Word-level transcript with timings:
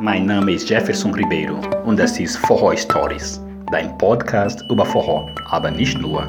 Mein 0.00 0.26
Name 0.26 0.52
ist 0.52 0.70
Jefferson 0.70 1.12
Ribeiro 1.12 1.56
und 1.84 1.98
das 1.98 2.20
ist 2.20 2.38
Forró 2.38 2.76
Stories, 2.76 3.40
dein 3.72 3.98
Podcast 3.98 4.62
über 4.70 4.84
Forró, 4.84 5.28
aber 5.50 5.72
nicht 5.72 5.98
nur. 5.98 6.22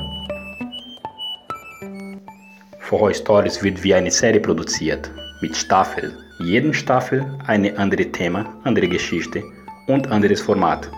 Forró 2.79 3.13
Stories 3.13 3.61
wird 3.61 3.83
wie 3.83 3.93
eine 3.93 4.09
Serie 4.09 4.39
produziert, 4.39 5.11
mit 5.41 5.55
Staffel. 5.55 6.17
Jeden 6.39 6.73
Staffel 6.73 7.23
eine 7.45 7.77
andere 7.77 8.11
Thema, 8.11 8.43
andere 8.63 8.87
Geschichte 8.87 9.43
und 9.85 10.07
anderes 10.07 10.41
Format. 10.41 10.89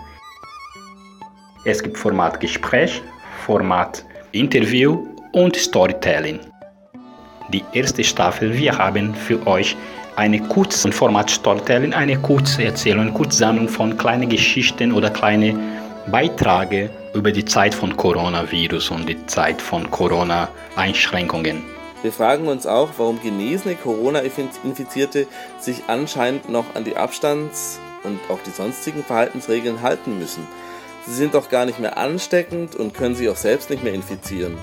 Es 1.66 1.82
gibt 1.82 1.98
Format 1.98 2.40
Gespräch, 2.40 3.02
Format 3.44 4.02
Interview 4.32 5.06
und 5.32 5.56
Storytelling. 5.56 6.40
Die 7.52 7.64
erste 7.74 8.02
Staffel, 8.02 8.56
wir 8.56 8.78
haben 8.78 9.14
für 9.14 9.46
euch 9.46 9.76
eine 10.16 10.40
kurze 10.40 10.92
Format 10.92 11.30
Storytelling, 11.30 11.94
eine 11.94 12.18
kurze 12.18 12.64
Erzählung, 12.64 13.02
eine 13.02 13.12
Kurzsammlung 13.12 13.68
von 13.68 13.96
kleinen 13.96 14.28
Geschichten 14.28 14.92
oder 14.92 15.10
kleine 15.10 15.58
Beiträge 16.10 16.90
über 17.14 17.32
die 17.32 17.44
Zeit 17.44 17.74
von 17.74 17.96
Coronavirus 17.96 18.90
und 18.90 19.08
die 19.08 19.26
Zeit 19.26 19.62
von 19.62 19.90
Corona-Einschränkungen. 19.90 21.62
Wir 22.02 22.12
fragen 22.12 22.48
uns 22.48 22.66
auch, 22.66 22.90
warum 22.96 23.22
genesene 23.22 23.76
Corona-Infizierte 23.76 25.26
sich 25.60 25.84
anscheinend 25.86 26.48
noch 26.48 26.74
an 26.74 26.84
die 26.84 26.96
Abstands- 26.96 27.78
und 28.02 28.18
auch 28.28 28.40
die 28.44 28.50
sonstigen 28.50 29.04
Verhaltensregeln 29.04 29.82
halten 29.82 30.18
müssen. 30.18 30.46
Sie 31.06 31.14
sind 31.14 31.34
doch 31.34 31.48
gar 31.48 31.64
nicht 31.64 31.78
mehr 31.78 31.98
ansteckend 31.98 32.74
und 32.74 32.94
können 32.94 33.14
sich 33.14 33.28
auch 33.28 33.36
selbst 33.36 33.70
nicht 33.70 33.84
mehr 33.84 33.94
infizieren. 33.94 34.56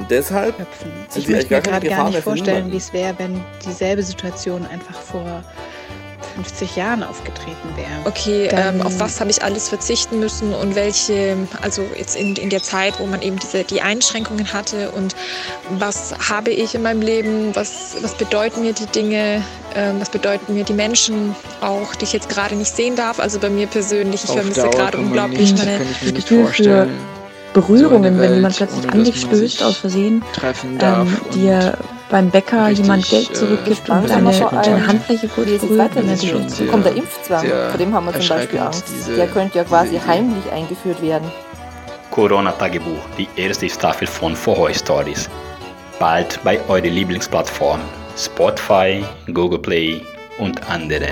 Und 0.00 0.10
deshalb 0.10 0.56
Köpfen. 0.56 0.90
sind 1.08 1.20
Ich 1.20 1.26
sie 1.26 1.32
möchte 1.32 1.34
eigentlich 1.34 1.50
mir 1.50 1.56
gar 1.56 1.60
keine 1.60 1.72
gerade 1.72 1.86
Gefahr 1.88 2.04
gar 2.04 2.10
nicht 2.10 2.22
vorstellen, 2.22 2.72
wie 2.72 2.76
es 2.78 2.92
wäre, 2.92 3.14
wenn 3.18 3.44
dieselbe 3.64 4.02
Situation 4.02 4.66
einfach 4.66 4.98
vor 4.98 5.44
50 6.36 6.76
Jahren 6.76 7.02
aufgetreten 7.02 7.68
wäre. 7.76 7.88
okay, 8.06 8.48
ähm, 8.50 8.80
auf 8.82 8.98
was 8.98 9.20
habe 9.20 9.30
ich 9.30 9.42
alles 9.42 9.68
verzichten 9.68 10.20
müssen 10.20 10.54
und 10.54 10.74
welche, 10.74 11.36
also 11.60 11.84
jetzt 11.96 12.16
in, 12.16 12.36
in 12.36 12.48
der 12.48 12.62
Zeit, 12.62 12.98
wo 12.98 13.06
man 13.06 13.20
eben 13.20 13.38
diese, 13.38 13.64
die 13.64 13.82
Einschränkungen 13.82 14.52
hatte 14.52 14.90
und 14.92 15.14
was 15.70 16.14
habe 16.30 16.50
ich 16.50 16.74
in 16.74 16.82
meinem 16.82 17.02
Leben, 17.02 17.54
was, 17.54 17.96
was 18.00 18.14
bedeuten 18.14 18.62
mir 18.62 18.72
die 18.72 18.86
Dinge, 18.86 19.42
ähm, 19.74 20.00
was 20.00 20.08
bedeuten 20.08 20.54
mir 20.54 20.64
die 20.64 20.72
Menschen 20.72 21.34
auch, 21.60 21.94
die 21.94 22.04
ich 22.04 22.12
jetzt 22.12 22.28
gerade 22.28 22.54
nicht 22.54 22.74
sehen 22.74 22.96
darf. 22.96 23.20
Also 23.20 23.38
bei 23.38 23.50
mir 23.50 23.66
persönlich, 23.66 24.24
ich 24.24 24.30
Auf 24.30 24.36
vermisse 24.36 24.62
Dauer 24.62 24.70
gerade 24.70 24.98
unglaublich 24.98 25.54
meine 25.56 25.78
kann 25.78 25.86
ich 25.90 26.02
mir 26.02 26.12
das 26.12 26.12
nicht 26.12 26.28
Gefühl 26.28 26.46
für. 26.46 26.88
Berührungen, 27.52 28.14
so 28.14 28.20
eine 28.20 28.20
wenn 28.20 28.34
jemand 28.36 28.60
Welt, 28.60 28.70
plötzlich 28.70 28.92
an 28.92 29.04
dich 29.04 29.26
man 29.26 29.34
stößt 29.36 29.62
aus 29.64 29.76
Versehen, 29.78 30.22
treffen 30.32 30.78
darf 30.78 31.08
ähm, 31.08 31.16
dir 31.34 31.78
beim 32.10 32.30
Bäcker 32.30 32.66
richtig, 32.66 32.84
jemand 32.86 33.08
Geld 33.08 33.30
äh, 33.30 33.32
zurückgibt 33.34 33.76
spannend 33.78 34.10
und 34.10 34.24
deine, 34.24 34.62
deine 34.62 34.86
Handfläche 34.86 35.28
kurz 35.28 35.46
berührt, 35.46 35.94
wenn 35.94 36.08
er 36.08 36.16
Dann 36.16 36.68
kommt 36.70 36.84
der. 36.86 36.96
Impfzwang, 36.96 37.46
vor 37.70 37.78
dem 37.78 37.94
haben 37.94 38.06
wir 38.06 38.20
zum 38.20 38.28
Beispiel 38.28 38.58
Angst. 38.60 38.84
diese- 38.88 39.16
der 39.16 39.26
könnte 39.28 39.58
ja 39.58 39.64
quasi 39.64 40.00
heimlich 40.04 40.50
eingeführt 40.52 41.00
werden. 41.02 41.30
Corona-Tagebuch, 42.10 42.98
die 43.18 43.28
erste 43.36 43.68
Staffel 43.68 44.06
von 44.06 44.34
Forró 44.34 44.72
Stories. 44.76 45.28
Bald 45.98 46.40
bei 46.42 46.58
eurer 46.68 46.80
Lieblingsplattform 46.86 47.80
Spotify, 48.16 49.04
Google 49.32 49.58
Play 49.60 50.00
und 50.38 50.68
andere. 50.68 51.06